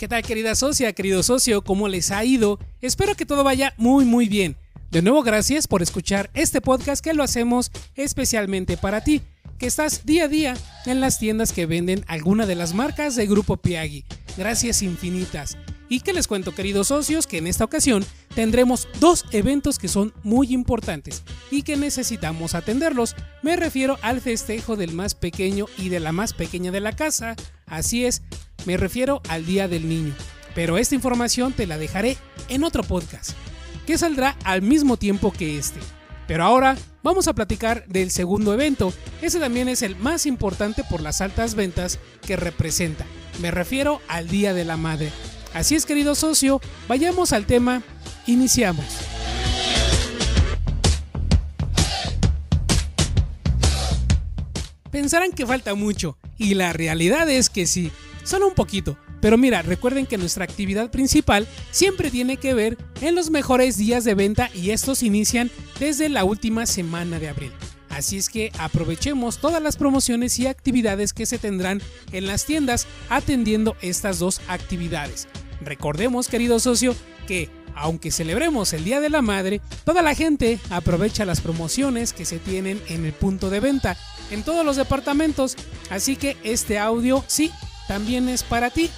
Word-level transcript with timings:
¿Qué 0.00 0.08
tal 0.08 0.22
querida 0.22 0.54
socia, 0.54 0.94
querido 0.94 1.22
socio? 1.22 1.62
¿Cómo 1.62 1.86
les 1.86 2.10
ha 2.10 2.24
ido? 2.24 2.58
Espero 2.80 3.14
que 3.14 3.26
todo 3.26 3.44
vaya 3.44 3.74
muy 3.76 4.06
muy 4.06 4.30
bien. 4.30 4.56
De 4.90 5.02
nuevo 5.02 5.22
gracias 5.22 5.68
por 5.68 5.82
escuchar 5.82 6.30
este 6.32 6.62
podcast 6.62 7.04
que 7.04 7.12
lo 7.12 7.22
hacemos 7.22 7.70
especialmente 7.96 8.78
para 8.78 9.04
ti, 9.04 9.20
que 9.58 9.66
estás 9.66 10.06
día 10.06 10.24
a 10.24 10.28
día 10.28 10.56
en 10.86 11.02
las 11.02 11.18
tiendas 11.18 11.52
que 11.52 11.66
venden 11.66 12.02
alguna 12.08 12.46
de 12.46 12.54
las 12.54 12.72
marcas 12.72 13.14
de 13.14 13.26
Grupo 13.26 13.58
Piagui. 13.58 14.06
Gracias 14.38 14.80
infinitas. 14.80 15.58
Y 15.90 16.00
que 16.00 16.14
les 16.14 16.28
cuento 16.28 16.54
queridos 16.54 16.86
socios 16.86 17.26
que 17.26 17.36
en 17.36 17.46
esta 17.46 17.64
ocasión 17.64 18.02
tendremos 18.34 18.88
dos 19.00 19.26
eventos 19.32 19.78
que 19.78 19.88
son 19.88 20.14
muy 20.22 20.54
importantes 20.54 21.24
y 21.50 21.62
que 21.62 21.76
necesitamos 21.76 22.54
atenderlos. 22.54 23.16
Me 23.42 23.54
refiero 23.56 23.98
al 24.00 24.22
festejo 24.22 24.76
del 24.76 24.92
más 24.92 25.14
pequeño 25.14 25.66
y 25.76 25.90
de 25.90 26.00
la 26.00 26.12
más 26.12 26.32
pequeña 26.32 26.70
de 26.70 26.80
la 26.80 26.96
casa. 26.96 27.34
Así 27.66 28.04
es, 28.06 28.22
me 28.66 28.76
refiero 28.76 29.22
al 29.28 29.46
Día 29.46 29.68
del 29.68 29.88
Niño. 29.88 30.14
Pero 30.54 30.78
esta 30.78 30.94
información 30.94 31.52
te 31.52 31.66
la 31.66 31.78
dejaré 31.78 32.16
en 32.48 32.64
otro 32.64 32.82
podcast, 32.82 33.32
que 33.86 33.98
saldrá 33.98 34.36
al 34.44 34.62
mismo 34.62 34.96
tiempo 34.96 35.32
que 35.32 35.58
este. 35.58 35.80
Pero 36.26 36.44
ahora 36.44 36.76
vamos 37.02 37.28
a 37.28 37.34
platicar 37.34 37.86
del 37.86 38.10
segundo 38.10 38.52
evento. 38.54 38.92
Ese 39.22 39.40
también 39.40 39.68
es 39.68 39.82
el 39.82 39.96
más 39.96 40.26
importante 40.26 40.84
por 40.84 41.00
las 41.00 41.20
altas 41.20 41.54
ventas 41.54 41.98
que 42.26 42.36
representa. 42.36 43.04
Me 43.40 43.50
refiero 43.50 44.00
al 44.08 44.28
Día 44.28 44.54
de 44.54 44.64
la 44.64 44.76
Madre. 44.76 45.10
Así 45.54 45.74
es, 45.74 45.86
querido 45.86 46.14
socio, 46.14 46.60
vayamos 46.88 47.32
al 47.32 47.46
tema. 47.46 47.82
Iniciamos. 48.26 48.84
Pensarán 54.90 55.32
que 55.32 55.46
falta 55.46 55.74
mucho, 55.74 56.18
y 56.36 56.54
la 56.54 56.72
realidad 56.72 57.28
es 57.30 57.48
que 57.48 57.66
sí, 57.66 57.92
solo 58.24 58.48
un 58.48 58.54
poquito. 58.54 58.96
Pero 59.20 59.36
mira, 59.36 59.62
recuerden 59.62 60.06
que 60.06 60.18
nuestra 60.18 60.44
actividad 60.44 60.90
principal 60.90 61.46
siempre 61.70 62.10
tiene 62.10 62.38
que 62.38 62.54
ver 62.54 62.78
en 63.00 63.14
los 63.14 63.30
mejores 63.30 63.76
días 63.76 64.04
de 64.04 64.14
venta 64.14 64.50
y 64.54 64.70
estos 64.70 65.02
inician 65.02 65.50
desde 65.78 66.08
la 66.08 66.24
última 66.24 66.66
semana 66.66 67.18
de 67.18 67.28
abril. 67.28 67.52
Así 67.90 68.16
es 68.16 68.28
que 68.28 68.52
aprovechemos 68.58 69.38
todas 69.38 69.60
las 69.60 69.76
promociones 69.76 70.38
y 70.38 70.46
actividades 70.46 71.12
que 71.12 71.26
se 71.26 71.38
tendrán 71.38 71.82
en 72.12 72.26
las 72.26 72.46
tiendas 72.46 72.86
atendiendo 73.08 73.76
estas 73.82 74.20
dos 74.20 74.40
actividades. 74.48 75.28
Recordemos, 75.60 76.28
querido 76.28 76.60
socio, 76.60 76.94
que 77.26 77.50
aunque 77.74 78.10
celebremos 78.10 78.72
el 78.72 78.84
Día 78.84 79.00
de 79.00 79.10
la 79.10 79.22
Madre, 79.22 79.60
toda 79.84 80.02
la 80.02 80.14
gente 80.14 80.58
aprovecha 80.70 81.24
las 81.24 81.40
promociones 81.40 82.12
que 82.12 82.24
se 82.24 82.38
tienen 82.38 82.80
en 82.88 83.04
el 83.04 83.12
punto 83.12 83.50
de 83.50 83.60
venta 83.60 83.96
en 84.30 84.42
todos 84.42 84.64
los 84.64 84.76
departamentos, 84.76 85.56
así 85.90 86.16
que 86.16 86.36
este 86.44 86.78
audio 86.78 87.24
sí, 87.26 87.50
también 87.90 88.28
es 88.28 88.44
para 88.44 88.70
ti. 88.70 88.88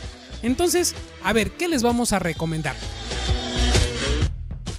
Entonces, 0.42 0.94
a 1.24 1.32
ver, 1.32 1.52
¿qué 1.52 1.66
les 1.66 1.82
vamos 1.82 2.12
a 2.12 2.18
recomendar? 2.18 2.76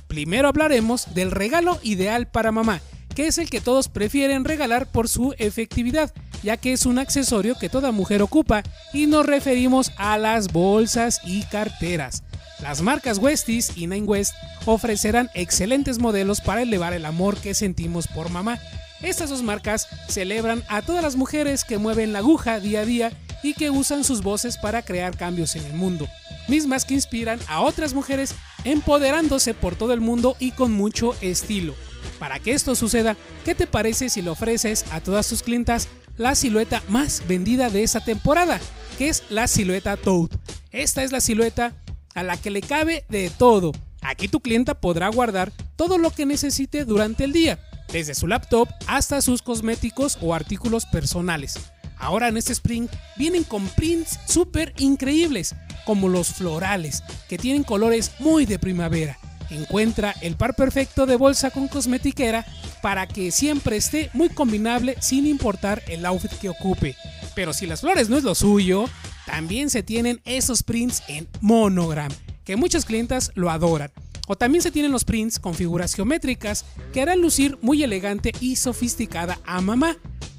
Primero 0.07 0.49
hablaremos 0.49 1.15
del 1.15 1.31
regalo 1.31 1.79
ideal 1.81 2.27
para 2.27 2.51
mamá, 2.51 2.79
que 3.15 3.25
es 3.25 3.39
el 3.39 3.49
que 3.49 3.59
todos 3.59 3.89
prefieren 3.89 4.45
regalar 4.45 4.85
por 4.85 5.09
su 5.09 5.33
efectividad, 5.39 6.13
ya 6.43 6.57
que 6.57 6.73
es 6.73 6.85
un 6.85 6.99
accesorio 6.99 7.57
que 7.57 7.69
toda 7.69 7.91
mujer 7.91 8.21
ocupa 8.21 8.61
y 8.93 9.07
nos 9.07 9.25
referimos 9.25 9.91
a 9.97 10.19
las 10.19 10.53
bolsas 10.53 11.19
y 11.25 11.41
carteras. 11.45 12.21
Las 12.61 12.83
marcas 12.83 13.17
Westies 13.17 13.75
y 13.75 13.87
Nine 13.87 14.05
West 14.05 14.35
ofrecerán 14.67 15.31
excelentes 15.33 15.97
modelos 15.97 16.39
para 16.39 16.61
elevar 16.61 16.93
el 16.93 17.05
amor 17.05 17.37
que 17.37 17.55
sentimos 17.55 18.07
por 18.07 18.29
mamá. 18.29 18.59
Estas 19.01 19.31
dos 19.31 19.41
marcas 19.41 19.87
celebran 20.07 20.63
a 20.67 20.83
todas 20.83 21.01
las 21.01 21.15
mujeres 21.15 21.63
que 21.63 21.79
mueven 21.79 22.13
la 22.13 22.19
aguja 22.19 22.59
día 22.59 22.81
a 22.81 22.85
día 22.85 23.11
y 23.43 23.53
que 23.53 23.69
usan 23.69 24.03
sus 24.03 24.23
voces 24.23 24.57
para 24.57 24.81
crear 24.81 25.15
cambios 25.15 25.55
en 25.55 25.65
el 25.65 25.73
mundo, 25.73 26.07
mismas 26.47 26.85
que 26.85 26.95
inspiran 26.95 27.39
a 27.47 27.61
otras 27.61 27.93
mujeres 27.93 28.33
empoderándose 28.63 29.53
por 29.53 29.75
todo 29.75 29.93
el 29.93 30.01
mundo 30.01 30.35
y 30.39 30.51
con 30.51 30.71
mucho 30.71 31.15
estilo. 31.21 31.75
Para 32.19 32.39
que 32.39 32.53
esto 32.53 32.75
suceda, 32.75 33.17
¿qué 33.45 33.53
te 33.53 33.67
parece 33.67 34.09
si 34.09 34.21
le 34.21 34.29
ofreces 34.29 34.85
a 34.91 35.01
todas 35.01 35.27
tus 35.27 35.43
clientas 35.43 35.89
la 36.17 36.35
silueta 36.35 36.81
más 36.87 37.23
vendida 37.27 37.69
de 37.69 37.83
esa 37.83 37.99
temporada, 37.99 38.59
que 38.97 39.09
es 39.09 39.23
la 39.29 39.47
silueta 39.47 39.97
Toad? 39.97 40.29
Esta 40.71 41.03
es 41.03 41.11
la 41.11 41.21
silueta 41.21 41.73
a 42.15 42.23
la 42.23 42.37
que 42.37 42.49
le 42.49 42.61
cabe 42.61 43.05
de 43.09 43.29
todo. 43.29 43.71
Aquí 44.01 44.27
tu 44.27 44.39
clienta 44.39 44.73
podrá 44.73 45.07
guardar 45.09 45.51
todo 45.75 45.97
lo 45.97 46.11
que 46.11 46.25
necesite 46.25 46.85
durante 46.85 47.23
el 47.23 47.33
día, 47.33 47.59
desde 47.91 48.15
su 48.15 48.27
laptop 48.27 48.67
hasta 48.87 49.21
sus 49.21 49.41
cosméticos 49.41 50.17
o 50.21 50.33
artículos 50.33 50.85
personales. 50.85 51.55
Ahora 52.03 52.27
en 52.27 52.35
este 52.35 52.51
Spring 52.51 52.89
vienen 53.15 53.45
con 53.45 53.65
prints 53.69 54.19
súper 54.27 54.73
increíbles, 54.77 55.55
como 55.85 56.09
los 56.09 56.27
florales, 56.33 57.01
que 57.29 57.37
tienen 57.37 57.63
colores 57.63 58.11
muy 58.19 58.45
de 58.45 58.59
primavera. 58.59 59.17
Encuentra 59.49 60.13
el 60.21 60.35
par 60.35 60.53
perfecto 60.53 61.05
de 61.05 61.15
bolsa 61.15 61.49
con 61.51 61.69
cosmetiquera 61.69 62.45
para 62.81 63.07
que 63.07 63.31
siempre 63.31 63.77
esté 63.77 64.09
muy 64.13 64.27
combinable 64.27 64.97
sin 64.99 65.25
importar 65.25 65.81
el 65.87 66.05
outfit 66.05 66.31
que 66.33 66.49
ocupe. 66.49 66.97
Pero 67.35 67.53
si 67.53 67.67
las 67.67 67.79
flores 67.79 68.09
no 68.09 68.17
es 68.17 68.23
lo 68.23 68.35
suyo, 68.35 68.89
también 69.25 69.69
se 69.69 69.81
tienen 69.81 70.19
esos 70.25 70.61
prints 70.61 71.03
en 71.07 71.29
monogram, 71.39 72.11
que 72.43 72.57
muchas 72.57 72.83
clientas 72.83 73.31
lo 73.35 73.49
adoran. 73.49 73.91
O 74.27 74.35
también 74.35 74.61
se 74.61 74.71
tienen 74.71 74.91
los 74.91 75.05
prints 75.05 75.39
con 75.39 75.53
figuras 75.53 75.93
geométricas 75.93 76.65
que 76.91 77.01
harán 77.01 77.21
lucir 77.21 77.57
muy 77.61 77.81
elegante 77.83 78.33
y 78.41 78.57
sofisticada 78.57 79.39
a 79.45 79.61
mamá. 79.61 79.97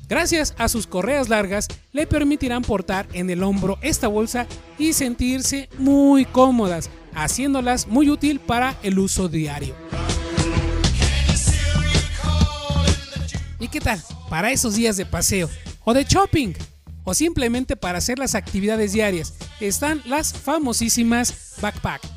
Gracias 0.09 0.55
a 0.59 0.69
sus 0.69 0.87
correas 0.87 1.29
largas 1.29 1.69
le 1.93 2.07
permitirán 2.07 2.63
portar 2.63 3.07
en 3.13 3.31
el 3.31 3.43
hombro 3.43 3.79
esta 3.81 4.09
bolsa 4.09 4.47
y 4.79 4.93
sentirse 4.93 5.69
muy 5.79 6.27
cómodas, 6.27 6.91
haciéndolas 7.15 7.87
muy 7.87 8.11
útil 8.11 8.39
para 8.41 8.77
el 8.83 8.99
uso 8.99 9.29
diario. 9.29 9.75
¿Y 13.59 13.69
qué 13.69 13.81
tal? 13.81 14.03
Para 14.29 14.53
esos 14.53 14.75
días 14.75 14.97
de 14.97 15.07
paseo 15.07 15.49
o 15.85 15.95
de 15.95 16.05
shopping 16.05 16.53
o 17.05 17.15
simplemente 17.15 17.77
para 17.77 17.99
hacer 17.99 18.19
las 18.19 18.35
actividades 18.35 18.93
diarias 18.93 19.35
están 19.61 20.03
las 20.05 20.35
famosísimas 20.35 21.57
backpack 21.61 22.14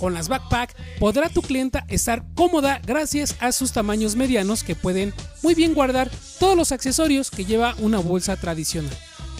con 0.00 0.14
las 0.14 0.28
backpack 0.28 0.74
podrá 0.98 1.28
tu 1.28 1.42
clienta 1.42 1.84
estar 1.88 2.24
cómoda 2.34 2.80
gracias 2.84 3.36
a 3.38 3.52
sus 3.52 3.72
tamaños 3.72 4.16
medianos 4.16 4.64
que 4.64 4.74
pueden 4.74 5.12
muy 5.42 5.54
bien 5.54 5.74
guardar 5.74 6.10
todos 6.38 6.56
los 6.56 6.72
accesorios 6.72 7.30
que 7.30 7.44
lleva 7.44 7.74
una 7.78 7.98
bolsa 7.98 8.36
tradicional. 8.36 8.96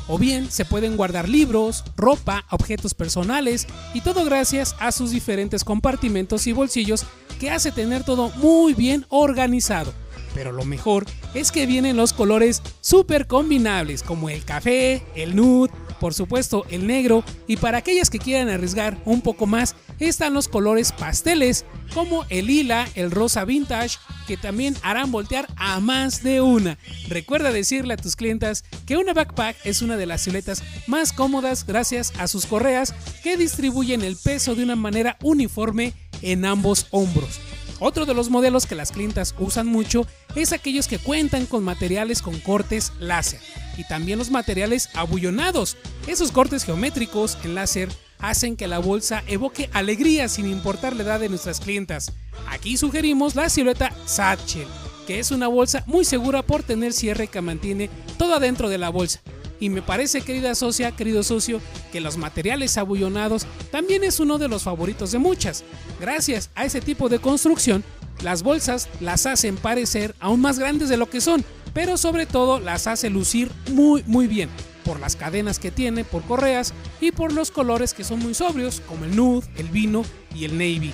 O 0.07 0.19
bien 0.19 0.51
se 0.51 0.65
pueden 0.65 0.97
guardar 0.97 1.29
libros, 1.29 1.85
ropa, 1.97 2.45
objetos 2.51 2.95
personales 2.95 3.67
y 3.95 4.03
todo 4.03 4.25
gracias 4.25 4.77
a 4.79 4.93
sus 4.93 5.13
diferentes 5.13 5.65
compartimentos 5.65 6.47
y 6.47 6.53
bolsillos 6.53 7.07
que 7.39 7.51
hace 7.51 7.73
tener 7.73 8.05
todo 8.05 8.31
muy 8.37 8.75
bien 8.75 9.07
organizado. 9.09 9.95
Pero 10.35 10.53
lo 10.53 10.65
mejor 10.65 11.07
es 11.35 11.51
que 11.51 11.67
vienen 11.67 11.97
los 11.97 12.13
colores 12.13 12.63
súper 12.81 13.27
combinables 13.27 14.03
como 14.03 14.29
el 14.31 14.45
café, 14.45 15.03
el 15.15 15.35
nude, 15.35 15.73
por 16.01 16.15
supuesto 16.15 16.65
el 16.71 16.87
negro 16.87 17.23
y 17.47 17.57
para 17.57 17.79
aquellas 17.79 18.11
que 18.11 18.19
quieran 18.19 18.49
arriesgar 18.49 18.99
un 19.05 19.21
poco 19.21 19.47
más 19.47 19.77
están 20.09 20.35
los 20.35 20.49
colores 20.49 20.93
pasteles 20.93 21.65
como 21.95 22.25
el 22.29 22.47
lila, 22.47 22.89
el 22.95 23.11
rosa 23.11 23.45
vintage 23.45 23.99
que 24.27 24.37
también 24.37 24.77
harán 24.83 25.11
voltear 25.11 25.49
a 25.57 25.81
más 25.81 26.23
de 26.23 26.41
una. 26.41 26.79
Recuerda 27.09 27.53
decirle 27.53 27.95
a 27.95 27.97
tus 27.97 28.17
clientas 28.17 28.65
que 28.87 28.97
una 28.97 29.13
backpack 29.13 29.57
es 29.65 29.83
una 29.83 29.97
de 29.97 30.07
las 30.07 30.23
siluetas 30.23 30.63
más 30.87 31.13
cómodas 31.13 31.67
gracias 31.67 32.13
a 32.19 32.29
sus 32.29 32.47
correas 32.47 32.95
que 33.23 33.37
distribuyen 33.37 34.03
el 34.03 34.17
peso 34.17 34.55
de 34.55 34.65
una 34.65 34.77
manera 34.77 35.17
uniforme 35.23 35.95
en 36.23 36.45
ambos 36.45 36.87
hombros. 36.91 37.41
Otro 37.81 38.05
de 38.05 38.13
los 38.13 38.29
modelos 38.29 38.67
que 38.67 38.75
las 38.75 38.93
clientas 38.93 39.35
usan 39.39 39.67
mucho 39.67 40.07
es 40.37 40.53
aquellos 40.53 40.87
que 40.87 40.99
cuentan 40.99 41.47
con 41.47 41.65
materiales 41.65 42.21
con 42.21 42.39
cortes 42.39 42.93
láser 43.01 43.41
y 43.79 43.85
también 43.85 44.19
los 44.19 44.31
materiales 44.31 44.91
abullonados. 44.95 45.79
Esos 46.07 46.31
cortes 46.31 46.65
geométricos 46.65 47.39
en 47.43 47.55
láser 47.55 47.89
hacen 48.21 48.57
que 48.57 48.67
la 48.67 48.79
bolsa 48.79 49.23
evoque 49.27 49.71
alegría 49.73 50.29
sin 50.29 50.47
importar 50.47 50.95
la 50.95 51.03
edad 51.03 51.21
de 51.21 51.29
nuestras 51.29 51.61
clientas. 51.61 52.13
Aquí 52.49 52.77
sugerimos 52.77 53.35
la 53.35 53.49
silueta 53.49 53.93
Satchel, 54.07 54.67
que 55.07 55.19
es 55.19 55.31
una 55.31 55.49
bolsa 55.49 55.85
muy 55.87 56.05
segura 56.05 56.43
por 56.43 56.63
tener 56.63 56.93
cierre 56.93 57.29
que 57.29 57.41
mantiene 57.41 57.91
todo 58.19 58.35
adentro 58.35 58.69
de 58.69 58.79
la 58.79 58.91
bolsa. 58.91 59.21
Y 59.59 59.69
me 59.69 59.83
parece, 59.83 60.23
querida 60.23 60.55
socia, 60.55 60.93
querido 60.93 61.23
socio, 61.23 61.61
que 61.93 62.01
los 62.01 62.17
materiales 62.17 62.79
abullonados 62.79 63.47
también 63.71 64.05
es 64.05 64.19
uno 64.19 64.39
de 64.39 64.49
los 64.49 64.63
favoritos 64.63 65.13
de 65.13 65.19
muchas. 65.19 65.65
Gracias 66.01 66.51
a 66.55 66.65
ese 66.65 66.81
tipo 66.81 67.11
de 67.11 67.19
construcción, 67.19 67.85
las 68.23 68.43
bolsas 68.43 68.89
las 69.01 69.27
hacen 69.27 69.57
parecer 69.57 70.15
aún 70.19 70.41
más 70.41 70.59
grandes 70.59 70.89
de 70.89 70.97
lo 70.97 71.11
que 71.11 71.21
son, 71.21 71.45
pero 71.75 71.99
sobre 71.99 72.25
todo 72.25 72.59
las 72.59 72.87
hace 72.87 73.11
lucir 73.11 73.51
muy 73.71 74.03
muy 74.07 74.27
bien 74.27 74.49
por 74.91 74.99
las 74.99 75.15
cadenas 75.15 75.61
que 75.61 75.71
tiene, 75.71 76.03
por 76.03 76.25
correas 76.25 76.75
y 77.01 77.13
por 77.13 77.33
los 77.33 77.53
colores 77.53 77.95
que 77.95 78.03
son 78.03 78.19
muy 78.19 78.35
sobrios, 78.35 78.83
como 78.89 79.05
el 79.05 79.15
nude, 79.15 79.47
el 79.57 79.69
vino 79.69 80.05
y 80.35 80.47
el 80.47 80.55
navy. 80.55 80.91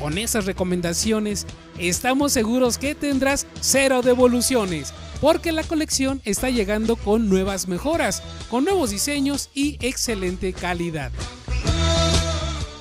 Con 0.00 0.18
esas 0.18 0.44
recomendaciones, 0.44 1.46
estamos 1.78 2.32
seguros 2.32 2.78
que 2.78 2.96
tendrás 2.96 3.46
cero 3.60 4.02
devoluciones, 4.02 4.92
porque 5.20 5.52
la 5.52 5.62
colección 5.62 6.20
está 6.24 6.50
llegando 6.50 6.96
con 6.96 7.28
nuevas 7.28 7.68
mejoras, 7.68 8.24
con 8.50 8.64
nuevos 8.64 8.90
diseños 8.90 9.48
y 9.54 9.78
excelente 9.80 10.52
calidad. 10.52 11.12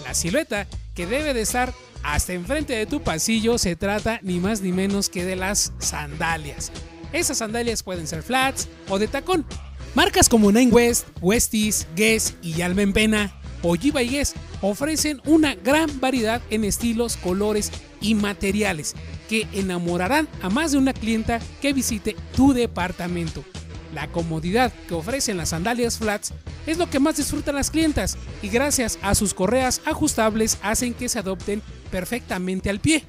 La 0.06 0.16
silueta 0.16 0.66
que 0.96 1.06
debe 1.06 1.36
de 1.36 1.42
estar 1.42 1.72
hasta 2.02 2.34
enfrente 2.34 2.74
de 2.74 2.88
tu 2.88 3.04
pasillo 3.04 3.60
se 3.60 3.76
trata 3.76 4.20
ni 4.24 4.40
más 4.40 4.62
ni 4.62 4.72
menos 4.72 5.08
que 5.08 5.24
de 5.24 5.36
las 5.36 5.72
sandalias. 5.78 6.72
Esas 7.16 7.38
sandalias 7.38 7.82
pueden 7.82 8.08
ser 8.08 8.24
flats 8.24 8.68
o 8.90 9.00
de 9.00 9.08
tacón. 9.08 9.46
Marcas 9.96 10.28
como 10.28 10.52
Nine 10.52 10.70
West, 10.70 11.08
Westies, 11.22 11.88
Guess 11.96 12.36
y 12.42 12.62
Alma 12.62 12.82
en 12.82 12.92
Pena 12.92 13.40
o 13.62 13.78
G 13.78 13.94
Guess 13.94 14.34
ofrecen 14.62 15.22
una 15.26 15.56
gran 15.56 16.02
variedad 16.02 16.42
en 16.50 16.66
estilos, 16.66 17.16
colores 17.16 17.72
y 18.02 18.16
materiales 18.16 18.96
que 19.30 19.48
enamorarán 19.54 20.28
a 20.42 20.50
más 20.50 20.74
de 20.74 20.78
una 20.78 20.92
clienta 20.92 21.40
que 21.62 21.72
visite 21.72 22.18
tu 22.36 22.52
departamento. 22.52 23.46
La 23.94 24.12
comodidad 24.12 24.74
que 24.90 24.94
ofrecen 24.94 25.38
las 25.38 25.50
sandalias 25.50 25.98
flats 25.98 26.34
es 26.68 26.78
lo 26.78 26.90
que 26.90 27.00
más 27.00 27.16
disfrutan 27.16 27.56
las 27.56 27.72
clientas 27.72 28.18
y 28.42 28.50
gracias 28.50 29.00
a 29.02 29.16
sus 29.16 29.34
correas 29.34 29.82
ajustables 29.86 30.58
hacen 30.62 30.94
que 30.94 31.08
se 31.08 31.20
adopten 31.20 31.62
perfectamente 31.92 32.70
al 32.70 32.82
pie. 32.82 33.06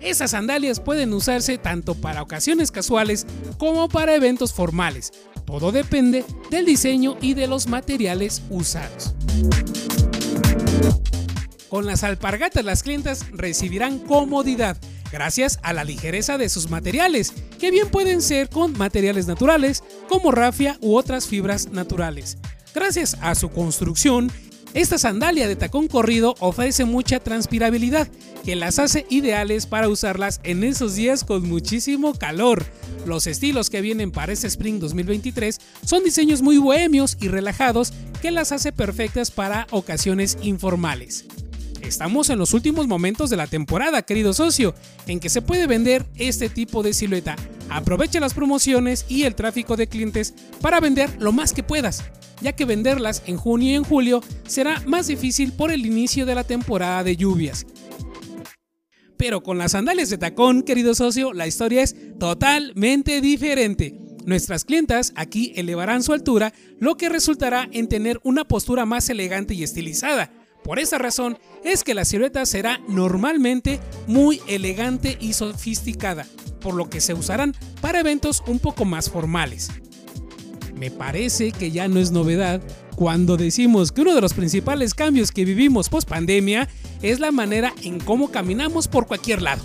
Esas 0.00 0.30
sandalias 0.30 0.80
pueden 0.80 1.12
usarse 1.12 1.58
tanto 1.58 1.94
para 1.94 2.22
ocasiones 2.22 2.70
casuales 2.70 3.26
como 3.58 3.88
para 3.88 4.14
eventos 4.14 4.52
formales. 4.52 5.12
Todo 5.44 5.72
depende 5.72 6.24
del 6.50 6.66
diseño 6.66 7.16
y 7.20 7.34
de 7.34 7.46
los 7.46 7.66
materiales 7.68 8.42
usados. 8.50 9.14
Con 11.68 11.84
las 11.84 12.04
alpargatas 12.04 12.64
las 12.64 12.82
clientas 12.82 13.26
recibirán 13.32 13.98
comodidad 13.98 14.76
gracias 15.10 15.58
a 15.62 15.72
la 15.72 15.84
ligereza 15.84 16.38
de 16.38 16.48
sus 16.48 16.70
materiales, 16.70 17.32
que 17.58 17.70
bien 17.70 17.88
pueden 17.88 18.22
ser 18.22 18.48
con 18.48 18.76
materiales 18.76 19.26
naturales 19.26 19.82
como 20.08 20.30
rafia 20.30 20.78
u 20.80 20.96
otras 20.96 21.26
fibras 21.26 21.70
naturales. 21.70 22.38
Gracias 22.74 23.16
a 23.20 23.34
su 23.34 23.50
construcción, 23.50 24.30
esta 24.74 24.98
sandalia 24.98 25.48
de 25.48 25.56
tacón 25.56 25.88
corrido 25.88 26.34
ofrece 26.40 26.84
mucha 26.84 27.20
transpirabilidad, 27.20 28.06
que 28.44 28.56
las 28.56 28.78
hace 28.78 29.06
ideales 29.10 29.66
para 29.66 29.88
usarlas 29.88 30.40
en 30.42 30.64
esos 30.64 30.94
días 30.94 31.24
con 31.24 31.48
muchísimo 31.48 32.14
calor. 32.14 32.64
Los 33.06 33.26
estilos 33.26 33.70
que 33.70 33.80
vienen 33.80 34.10
para 34.10 34.32
este 34.32 34.46
Spring 34.46 34.78
2023 34.78 35.58
son 35.84 36.04
diseños 36.04 36.42
muy 36.42 36.58
bohemios 36.58 37.16
y 37.20 37.28
relajados 37.28 37.92
que 38.20 38.30
las 38.30 38.52
hace 38.52 38.72
perfectas 38.72 39.30
para 39.30 39.66
ocasiones 39.70 40.38
informales. 40.42 41.24
Estamos 41.82 42.28
en 42.28 42.38
los 42.38 42.52
últimos 42.52 42.86
momentos 42.86 43.30
de 43.30 43.36
la 43.36 43.46
temporada, 43.46 44.02
querido 44.02 44.34
socio, 44.34 44.74
en 45.06 45.20
que 45.20 45.30
se 45.30 45.40
puede 45.40 45.66
vender 45.66 46.04
este 46.16 46.48
tipo 46.48 46.82
de 46.82 46.92
silueta. 46.92 47.36
Aprovecha 47.70 48.20
las 48.20 48.34
promociones 48.34 49.06
y 49.08 49.22
el 49.22 49.34
tráfico 49.34 49.76
de 49.76 49.86
clientes 49.86 50.34
para 50.60 50.80
vender 50.80 51.10
lo 51.18 51.32
más 51.32 51.52
que 51.52 51.62
puedas, 51.62 52.04
ya 52.40 52.52
que 52.52 52.64
venderlas 52.64 53.22
en 53.26 53.36
junio 53.36 53.70
y 53.70 53.74
en 53.74 53.84
julio 53.84 54.22
será 54.46 54.82
más 54.86 55.06
difícil 55.06 55.52
por 55.52 55.70
el 55.70 55.86
inicio 55.86 56.26
de 56.26 56.34
la 56.34 56.44
temporada 56.44 57.04
de 57.04 57.16
lluvias. 57.16 57.64
Pero 59.18 59.42
con 59.42 59.58
las 59.58 59.72
sandalias 59.72 60.08
de 60.08 60.16
tacón, 60.16 60.62
querido 60.62 60.94
socio, 60.94 61.34
la 61.34 61.46
historia 61.46 61.82
es 61.82 61.94
totalmente 62.18 63.20
diferente. 63.20 63.94
Nuestras 64.24 64.64
clientas 64.64 65.12
aquí 65.16 65.52
elevarán 65.56 66.02
su 66.02 66.12
altura, 66.12 66.54
lo 66.78 66.96
que 66.96 67.08
resultará 67.08 67.68
en 67.72 67.88
tener 67.88 68.20
una 68.22 68.44
postura 68.44 68.86
más 68.86 69.10
elegante 69.10 69.54
y 69.54 69.64
estilizada. 69.64 70.30
Por 70.62 70.78
esa 70.78 70.98
razón 70.98 71.38
es 71.64 71.82
que 71.82 71.94
la 71.94 72.04
silueta 72.04 72.46
será 72.46 72.80
normalmente 72.88 73.80
muy 74.06 74.40
elegante 74.46 75.18
y 75.20 75.32
sofisticada, 75.32 76.26
por 76.60 76.74
lo 76.74 76.88
que 76.88 77.00
se 77.00 77.14
usarán 77.14 77.54
para 77.80 78.00
eventos 78.00 78.42
un 78.46 78.60
poco 78.60 78.84
más 78.84 79.10
formales. 79.10 79.70
Me 80.76 80.90
parece 80.92 81.50
que 81.50 81.72
ya 81.72 81.88
no 81.88 81.98
es 81.98 82.12
novedad 82.12 82.60
cuando 82.98 83.36
decimos 83.36 83.92
que 83.92 84.00
uno 84.00 84.12
de 84.12 84.20
los 84.20 84.34
principales 84.34 84.92
cambios 84.92 85.30
que 85.30 85.44
vivimos 85.44 85.88
post 85.88 86.08
pandemia 86.08 86.68
es 87.00 87.20
la 87.20 87.30
manera 87.30 87.72
en 87.84 88.00
cómo 88.00 88.32
caminamos 88.32 88.88
por 88.88 89.06
cualquier 89.06 89.40
lado. 89.40 89.62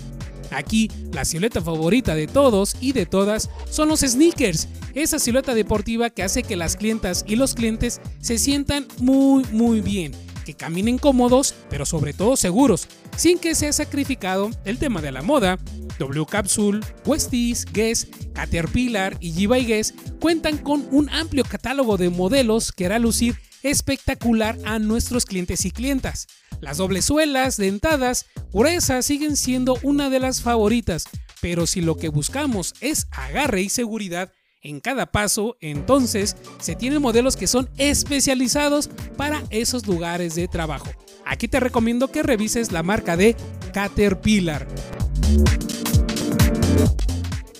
Aquí, 0.52 0.88
la 1.12 1.24
silueta 1.24 1.60
favorita 1.60 2.14
de 2.14 2.28
todos 2.28 2.76
y 2.80 2.92
de 2.92 3.06
todas 3.06 3.50
son 3.68 3.88
los 3.88 4.02
sneakers, 4.02 4.68
esa 4.94 5.18
silueta 5.18 5.52
deportiva 5.52 6.10
que 6.10 6.22
hace 6.22 6.44
que 6.44 6.54
las 6.54 6.76
clientas 6.76 7.24
y 7.26 7.34
los 7.34 7.54
clientes 7.54 8.00
se 8.20 8.38
sientan 8.38 8.86
muy 9.00 9.42
muy 9.50 9.80
bien 9.80 10.12
que 10.44 10.54
caminen 10.54 10.98
cómodos, 10.98 11.54
pero 11.70 11.86
sobre 11.86 12.12
todo 12.12 12.36
seguros, 12.36 12.86
sin 13.16 13.38
que 13.38 13.54
sea 13.54 13.72
sacrificado 13.72 14.50
el 14.64 14.78
tema 14.78 15.02
de 15.02 15.12
la 15.12 15.22
moda. 15.22 15.58
W 15.98 16.26
Capsule, 16.26 16.80
Westies, 17.06 17.64
Guess, 17.72 18.08
Caterpillar 18.34 19.16
y 19.20 19.32
G 19.32 19.66
Guess 19.66 19.94
cuentan 20.20 20.58
con 20.58 20.86
un 20.90 21.08
amplio 21.10 21.44
catálogo 21.44 21.96
de 21.96 22.10
modelos 22.10 22.72
que 22.72 22.86
hará 22.86 22.98
lucir 22.98 23.36
espectacular 23.62 24.58
a 24.64 24.78
nuestros 24.78 25.24
clientes 25.24 25.64
y 25.64 25.70
clientas. 25.70 26.26
Las 26.60 26.76
dobles 26.76 27.06
suelas, 27.06 27.56
dentadas, 27.56 28.26
gruesas 28.52 29.06
siguen 29.06 29.36
siendo 29.36 29.78
una 29.82 30.10
de 30.10 30.20
las 30.20 30.42
favoritas, 30.42 31.04
pero 31.40 31.66
si 31.66 31.80
lo 31.80 31.96
que 31.96 32.08
buscamos 32.08 32.74
es 32.80 33.06
agarre 33.10 33.62
y 33.62 33.68
seguridad, 33.68 34.32
en 34.64 34.80
cada 34.80 35.06
paso, 35.06 35.56
entonces 35.60 36.36
se 36.58 36.74
tienen 36.74 37.00
modelos 37.00 37.36
que 37.36 37.46
son 37.46 37.68
especializados 37.76 38.88
para 39.16 39.42
esos 39.50 39.86
lugares 39.86 40.34
de 40.34 40.48
trabajo. 40.48 40.88
Aquí 41.24 41.46
te 41.48 41.60
recomiendo 41.60 42.08
que 42.08 42.22
revises 42.22 42.72
la 42.72 42.82
marca 42.82 43.16
de 43.16 43.36
Caterpillar. 43.72 44.66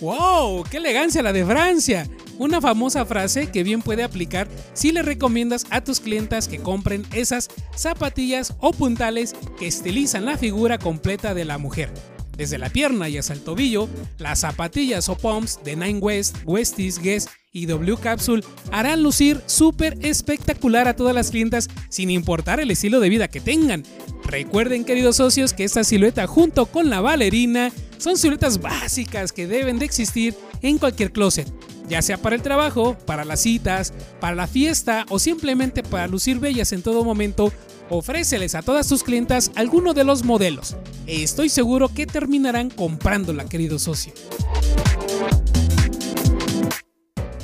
¡Wow! 0.01 0.63
¡Qué 0.69 0.77
elegancia 0.77 1.23
la 1.23 1.31
de 1.31 1.45
Francia! 1.45 2.09
Una 2.37 2.59
famosa 2.59 3.05
frase 3.05 3.49
que 3.49 3.63
bien 3.63 3.81
puede 3.81 4.03
aplicar 4.03 4.49
si 4.73 4.91
le 4.91 5.03
recomiendas 5.03 5.65
a 5.69 5.81
tus 5.81 6.01
clientas 6.01 6.49
que 6.49 6.59
compren 6.59 7.05
esas 7.13 7.47
zapatillas 7.75 8.55
o 8.59 8.73
puntales 8.73 9.35
que 9.57 9.67
estilizan 9.67 10.25
la 10.25 10.37
figura 10.37 10.77
completa 10.77 11.33
de 11.33 11.45
la 11.45 11.57
mujer 11.57 11.93
desde 12.37 12.57
la 12.57 12.69
pierna 12.69 13.09
y 13.09 13.17
hasta 13.17 13.33
el 13.33 13.41
tobillo, 13.41 13.87
las 14.17 14.39
zapatillas 14.39 15.09
o 15.09 15.17
pumps 15.17 15.59
de 15.63 15.75
Nine 15.75 15.99
West, 15.99 16.37
Westies, 16.45 16.99
Guess 16.99 17.29
y 17.51 17.67
W 17.67 17.97
Capsule 17.97 18.43
harán 18.71 19.01
lucir 19.01 19.41
súper 19.45 19.97
espectacular 20.01 20.89
a 20.89 20.95
todas 20.95 21.15
las 21.15 21.31
clientas 21.31 21.69
sin 21.89 22.09
importar 22.09 22.59
el 22.59 22.69
estilo 22.69 22.99
de 22.99 23.09
vida 23.09 23.29
que 23.29 23.39
tengan. 23.39 23.83
Recuerden 24.25 24.83
queridos 24.83 25.15
socios 25.15 25.53
que 25.53 25.63
esta 25.63 25.83
silueta 25.83 26.27
junto 26.27 26.65
con 26.65 26.89
la 26.89 26.99
balerina 26.99 27.71
son 27.97 28.17
siluetas 28.17 28.59
básicas 28.59 29.31
que 29.31 29.47
deben 29.47 29.79
de 29.79 29.85
existir 29.85 30.35
en 30.61 30.77
cualquier 30.77 31.13
closet, 31.13 31.47
ya 31.87 32.01
sea 32.01 32.17
para 32.17 32.35
el 32.35 32.41
trabajo, 32.41 32.97
para 33.05 33.23
las 33.23 33.41
citas, 33.41 33.93
para 34.19 34.35
la 34.35 34.47
fiesta 34.47 35.05
o 35.09 35.19
simplemente 35.19 35.81
para 35.81 36.07
lucir 36.07 36.39
bellas 36.39 36.73
en 36.73 36.81
todo 36.81 37.05
momento 37.05 37.53
Ofréceles 37.89 38.55
a 38.55 38.63
todas 38.63 38.87
tus 38.87 39.03
clientas 39.03 39.51
alguno 39.55 39.93
de 39.93 40.03
los 40.03 40.23
modelos. 40.23 40.75
Estoy 41.05 41.49
seguro 41.49 41.89
que 41.89 42.07
terminarán 42.07 42.69
comprándola, 42.69 43.45
querido 43.45 43.77
socio. 43.77 44.11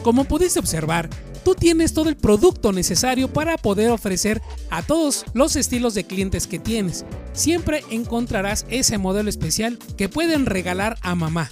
Como 0.01 0.23
pudiste 0.23 0.59
observar, 0.59 1.09
tú 1.45 1.53
tienes 1.53 1.93
todo 1.93 2.09
el 2.09 2.17
producto 2.17 2.71
necesario 2.71 3.31
para 3.31 3.57
poder 3.57 3.91
ofrecer 3.91 4.41
a 4.71 4.81
todos 4.81 5.25
los 5.33 5.55
estilos 5.55 5.93
de 5.93 6.05
clientes 6.05 6.47
que 6.47 6.57
tienes. 6.57 7.05
Siempre 7.33 7.83
encontrarás 7.91 8.65
ese 8.69 8.97
modelo 8.97 9.29
especial 9.29 9.77
que 9.95 10.09
pueden 10.09 10.47
regalar 10.47 10.97
a 11.01 11.13
mamá 11.13 11.51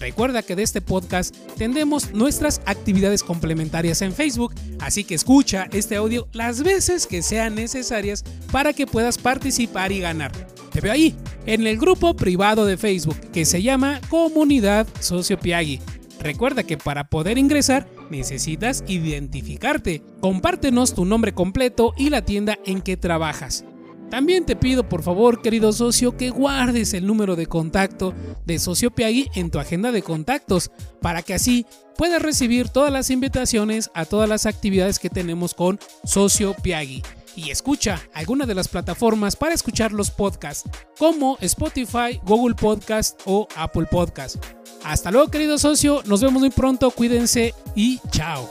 Recuerda 0.00 0.42
que 0.42 0.56
de 0.56 0.62
este 0.62 0.80
podcast 0.80 1.36
tendremos 1.58 2.12
nuestras 2.12 2.62
actividades 2.64 3.22
complementarias 3.22 4.00
en 4.00 4.14
Facebook, 4.14 4.54
así 4.80 5.04
que 5.04 5.14
escucha 5.14 5.68
este 5.72 5.96
audio 5.96 6.26
las 6.32 6.62
veces 6.62 7.06
que 7.06 7.22
sean 7.22 7.54
necesarias 7.54 8.24
para 8.50 8.72
que 8.72 8.86
puedas 8.86 9.18
participar 9.18 9.92
y 9.92 10.00
ganar. 10.00 10.32
Te 10.72 10.80
veo 10.80 10.92
ahí, 10.92 11.14
en 11.44 11.66
el 11.66 11.76
grupo 11.76 12.16
privado 12.16 12.64
de 12.64 12.78
Facebook 12.78 13.20
que 13.32 13.44
se 13.44 13.62
llama 13.62 14.00
Comunidad 14.08 14.86
Socio 15.00 15.38
Piagui. 15.38 15.80
Recuerda 16.18 16.62
que 16.62 16.78
para 16.78 17.08
poder 17.08 17.36
ingresar 17.38 17.86
necesitas 18.10 18.84
identificarte. 18.86 20.02
Compártenos 20.20 20.94
tu 20.94 21.04
nombre 21.04 21.32
completo 21.32 21.92
y 21.96 22.10
la 22.10 22.24
tienda 22.24 22.58
en 22.64 22.80
que 22.80 22.96
trabajas. 22.96 23.64
También 24.10 24.44
te 24.44 24.56
pido 24.56 24.88
por 24.88 25.02
favor, 25.02 25.40
querido 25.40 25.72
socio, 25.72 26.16
que 26.16 26.30
guardes 26.30 26.94
el 26.94 27.06
número 27.06 27.36
de 27.36 27.46
contacto 27.46 28.12
de 28.44 28.58
Socio 28.58 28.90
Piagui 28.90 29.30
en 29.34 29.50
tu 29.50 29.60
agenda 29.60 29.92
de 29.92 30.02
contactos 30.02 30.70
para 31.00 31.22
que 31.22 31.34
así 31.34 31.64
puedas 31.96 32.20
recibir 32.20 32.68
todas 32.68 32.92
las 32.92 33.10
invitaciones 33.10 33.90
a 33.94 34.04
todas 34.04 34.28
las 34.28 34.46
actividades 34.46 34.98
que 34.98 35.10
tenemos 35.10 35.54
con 35.54 35.78
Socio 36.04 36.54
Piagui. 36.60 37.02
Y 37.36 37.50
escucha 37.50 38.00
alguna 38.12 38.46
de 38.46 38.56
las 38.56 38.66
plataformas 38.66 39.36
para 39.36 39.54
escuchar 39.54 39.92
los 39.92 40.10
podcasts, 40.10 40.68
como 40.98 41.38
Spotify, 41.40 42.20
Google 42.24 42.56
Podcast 42.56 43.20
o 43.24 43.46
Apple 43.56 43.86
Podcast. 43.88 44.44
Hasta 44.84 45.10
luego, 45.12 45.28
querido 45.28 45.56
socio, 45.56 46.02
nos 46.06 46.20
vemos 46.20 46.40
muy 46.40 46.50
pronto, 46.50 46.90
cuídense 46.90 47.54
y 47.76 48.00
chao. 48.10 48.48